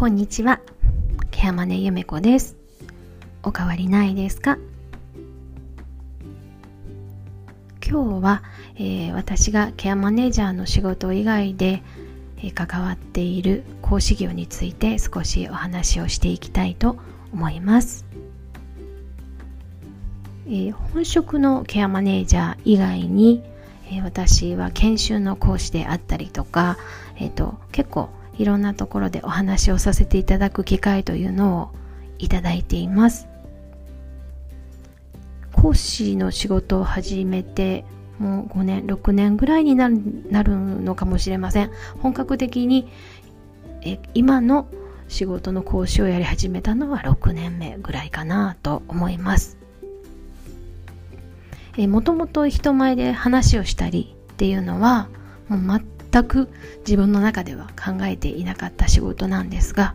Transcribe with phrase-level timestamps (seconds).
[0.00, 0.60] こんにちは。
[1.30, 2.56] ケアマネゆめこです。
[3.42, 4.56] おかわりないですか？
[7.86, 8.42] 今日は、
[8.76, 11.82] えー、私がケアマネージャーの仕事以外で、
[12.38, 16.96] えー、関わっている講師業について少しお話をしていきたいと
[17.34, 18.06] 思います。
[20.46, 23.42] えー、本職のケアマネージャー以外に、
[23.92, 26.78] え私は研修の講師であったりとか、
[27.16, 28.08] えーと結構
[28.38, 31.70] いろんなところでお話をさせていただく機会というのを
[32.18, 33.26] いただいています。
[35.52, 37.84] 講師の仕事を始めて
[38.18, 41.70] もう5年6年ぐらいになるのかもしれません。
[42.00, 42.88] 本格的に
[43.82, 44.68] え今の
[45.08, 49.58] 仕事の講師をやり始めたのは6年目ぐらいかなと思います。
[51.76, 55.08] えもともと人前で話をしたりっていうのは
[55.48, 55.60] もう
[56.12, 56.48] 全く
[56.80, 59.94] 自分の中では考えていなかった仕事なんですが、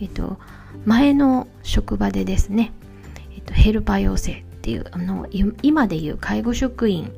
[0.00, 0.38] えっと、
[0.84, 2.72] 前の職場でですね、
[3.34, 5.26] えっと、ヘルパー養成っていうあの
[5.62, 7.12] 今でいう介護職員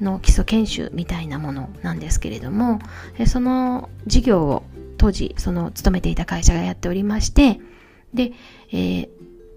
[0.00, 2.78] の基礎研修みたいなものなんですけれども
[3.26, 4.64] その事業を
[4.96, 7.60] 当時その勤めていた会社がやっておりまして
[8.14, 8.32] で、
[8.70, 9.08] えー、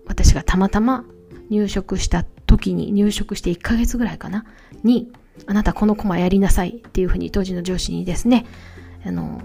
[0.06, 1.06] 私がたまたま
[1.50, 4.46] 入職した時に入職して1ヶ月ぐらいかな
[4.84, 5.12] に
[5.46, 8.46] あなたこのコマやりなさいっていうふうに当時の上司にですね、
[9.06, 9.42] あの、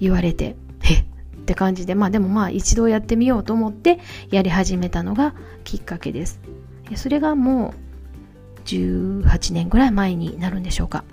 [0.00, 1.00] 言われて、え？
[1.44, 6.40] って感じで、まあでもまあ一度やってみようと思ってやり始めたのがきっかけです。
[6.96, 7.74] それがも
[8.56, 11.04] う18年ぐらい前になるんでしょうか。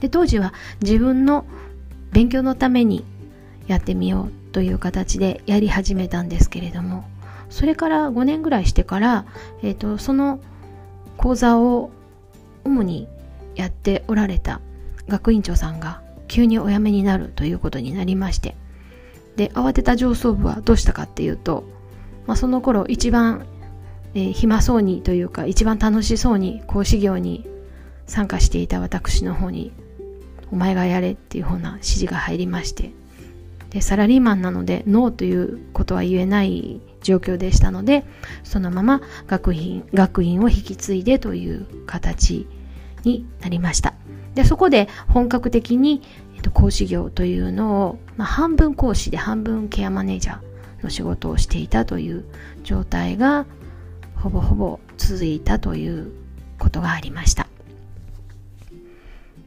[0.00, 1.44] で、当時は自分の
[2.12, 3.04] 勉強のために
[3.66, 7.04] やってみようという形でやり始めたんですけれども、
[7.50, 9.26] それから5年ぐらいしてから、
[9.62, 10.40] えっ、ー、と、その
[11.16, 11.90] 講座を
[12.64, 13.08] 主に
[13.54, 14.60] やっておられた
[15.08, 18.56] 学院長さんが急にお辞めになるということになりまして。
[19.36, 21.64] で慌てた上層部はどうしたかっていうと、
[22.26, 23.46] まあ、その頃一番、
[24.14, 27.44] えー、暇そうにというか一番楽しそうに講師業に
[28.06, 29.72] 参加していた私の方に
[30.52, 32.92] お前がやれっていうふうな指示が入りまして。
[33.70, 38.04] でサラリーマンなのでノーということは言えない状況でしたので
[38.44, 42.46] そのまま学院学院を引き継いでという形
[43.04, 43.94] になりました。
[44.34, 46.02] でそこで本格的に、
[46.34, 52.24] えっと、講師業というのを、まあ、半分講師で半分ケアマネージャーの仕事をしていたという
[52.64, 53.46] 状態が
[54.16, 56.12] ほぼほぼ続いたという
[56.58, 57.46] ことがありました。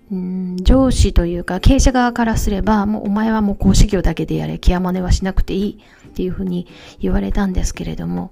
[0.09, 6.66] うん上司というか経営者側からすればもうお前はもう講師業だけでやれケアマネはしなくていいっていうふうに
[7.00, 8.31] 言われたんですけれども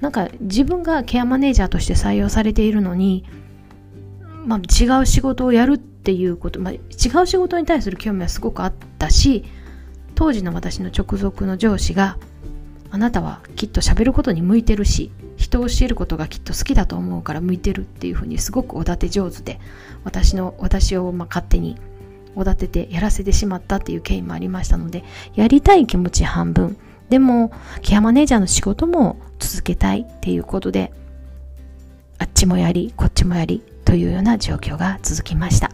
[0.00, 3.24] なんか自分がケアマネージャーとして採用されているのに
[4.46, 6.78] まあ、違う仕事をやるっていうこと、まあ、違
[7.22, 9.44] う仕事に対する興味はすごくあったし
[10.14, 12.18] 当時の私の直属の上司が
[12.90, 19.60] あなたはきっと喋ることに向いてるし人を教えることがきっと好きだと思うから向いてるっていうふうにすごくおだて上手で
[20.04, 21.76] 私の私をま勝手に
[22.34, 26.76] おだててやらせてしまったっていう経緯もありましたのでやりたい気持ち半分。
[27.08, 27.50] でも
[27.82, 30.92] ケアマネージャーの仕事も続けたいっていうことで
[32.18, 35.70] あっちもやりこっちもやりというような状況が続きました、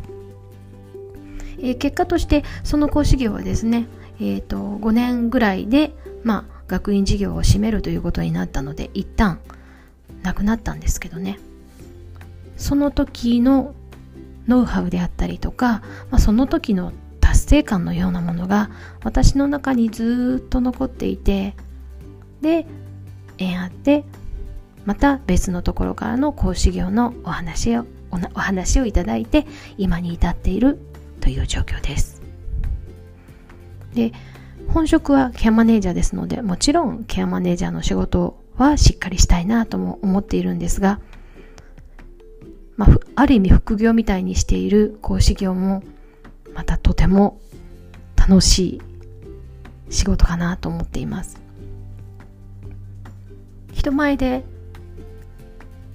[1.59, 3.87] えー、結果としてその講師業はですね、
[4.19, 9.41] えーと、5年ぐらいで、まあ、学院事業を占めるということになったので一旦
[10.23, 11.39] なくなったんですけどね。
[12.57, 13.75] その時の
[14.49, 18.71] ノウハウであったりとか、まあ、その時の達成感のようなものが
[19.03, 21.55] 私の中にずっと残っていて
[22.41, 22.67] で
[23.39, 24.05] 縁あって
[24.87, 30.79] また別のところからの講師業のお話をお話をいただいて今に至っている
[31.21, 32.23] という状況です。
[33.95, 34.13] で
[34.69, 41.01] 本職はケアマネージャーですのでもちろんケアマネージャーの仕事はしっかりしたいなとも思っているんですが、
[42.77, 45.83] まあ、ある意味副業みたいにしている講師業も
[46.55, 47.41] またとても
[48.17, 48.83] 楽しい
[49.91, 51.41] 仕事かなと思っています
[53.73, 54.45] 人前で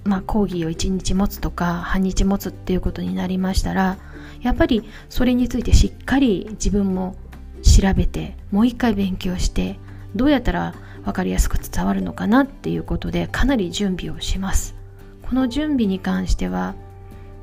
[0.04, 3.98] まあ、講義を1日持つとか半日持つっていうことになりましたら
[4.40, 7.16] やっぱりそれについてしっかり自分も
[7.62, 9.78] 調べてもう一回勉強して
[10.16, 14.74] どうやったら分かりやすく伝わるのかなっていうことでかなり準備をします。
[15.22, 16.74] この準備に関しては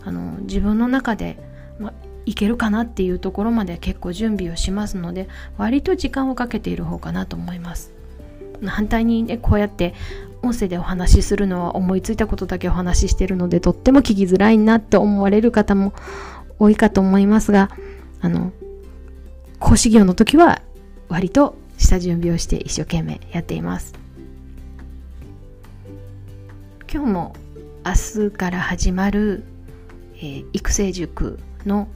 [0.03, 1.37] あの自分の中で、
[1.79, 1.93] まあ、
[2.25, 5.27] いけるかなっていうところまで結構準備をしますので
[5.57, 7.91] 割と時間をかけている方かなと思います。
[8.65, 9.93] 反対にねこうやって
[10.41, 15.93] 音声でお話しするのは思いついたことだけお話ししてるのでとっても聞きづらいなって思われる方も
[16.59, 17.69] 多いかと思いますが
[18.21, 18.51] あの
[19.59, 20.61] 講師業の時は
[21.09, 23.93] 割と下準備をして一生懸命やっています。
[26.91, 27.35] 今日も
[27.85, 29.43] 明日から始まる、
[30.17, 31.87] えー、育成塾の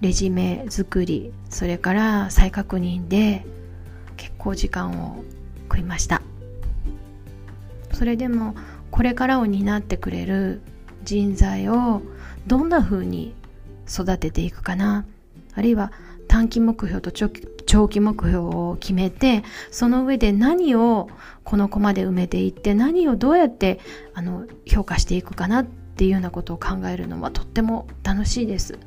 [0.00, 3.46] レジュメ作りそれから再確認で
[4.16, 5.22] 結構時間を
[5.68, 6.22] 食いました。
[7.96, 8.54] それでも
[8.90, 10.60] これからを担ってくれる
[11.02, 12.02] 人材を
[12.46, 13.34] どんな風に
[13.88, 15.06] 育てていくかな。
[15.54, 15.92] あるいは
[16.28, 21.08] 短期目標と長期目標を決めてその上で何を
[21.42, 23.80] この子まで埋めていって何をどうやって
[24.12, 28.78] あの評価していくかなっていうようなことを考えるのはとっても楽しいです。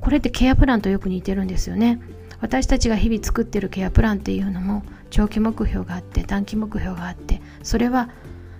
[0.00, 2.00] これってケアプランとよく似てるんですよね。
[2.40, 8.10] 私たちが日々作ってるケアプランっていうのも長期目標があって短期目標があってそれは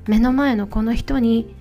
[0.07, 1.55] 目の前のこの人に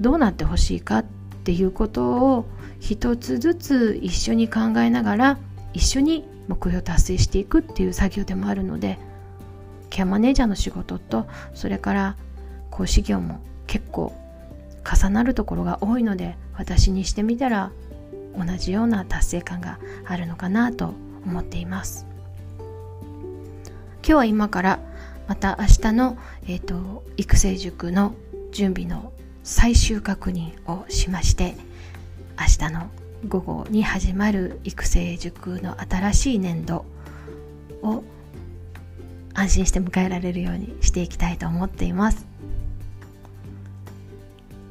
[0.00, 1.04] どうなってほしいかっ
[1.44, 2.04] ていうこと
[2.36, 2.46] を
[2.80, 5.38] 一つずつ一緒に考えながら
[5.72, 8.98] 一緒に目標達成していくっていう作業でもあるので
[9.90, 12.16] ケアマネージャーの仕事とそれから
[12.70, 14.12] 講師業も結構
[14.84, 17.70] 重なるところが多いので私にしてみたら
[18.36, 20.94] 同じような達成感があるのかなと
[21.24, 22.06] 思っています。
[24.02, 24.80] 今日は今から
[25.28, 28.14] また明日の、えーと、育成塾の
[28.50, 29.12] 準備の
[29.44, 31.54] 最終確認をしまして
[32.38, 32.90] 明日の
[33.28, 36.84] 午後に始まる育成塾の新しい年度
[37.82, 38.02] を
[39.34, 42.26] 安心して迎えられるようにしていきたいと思っています。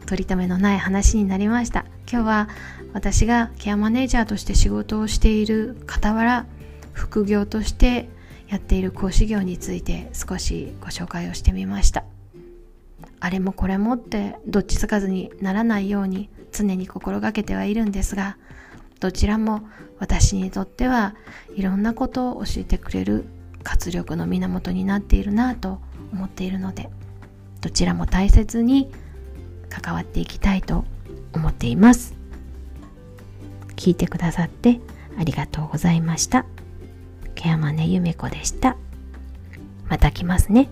[0.05, 1.85] 取り留めのない話になりました。
[2.11, 2.49] 今日は
[2.93, 6.45] 私がケアマネージャーとして仕事をしている傍ら
[6.93, 8.09] 副業として
[8.49, 12.03] やっている講師業について少しご紹介をしてみました。
[13.21, 18.35] あれもこれもってどっちつかずにならないように常に心がけてはいるんですが
[18.99, 19.61] どちらも
[19.99, 21.15] 私にとっては
[21.55, 23.25] いろんなことを教えてくれる
[23.63, 25.79] 活力の源になっているなと
[26.11, 26.89] 思っているので
[27.61, 28.91] どちらも大切に
[29.69, 30.83] 関わっていきたいと
[31.33, 32.20] 思っています。
[33.81, 34.79] 聞いてくださって
[35.17, 36.45] ありがとうございました。
[37.33, 38.77] ケアマネゆめこでした。
[39.89, 40.69] また来ますね。